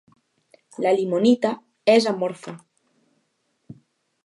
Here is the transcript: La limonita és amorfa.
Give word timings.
La 0.85 0.93
limonita 0.99 1.51
és 1.95 2.09
amorfa. 2.13 2.57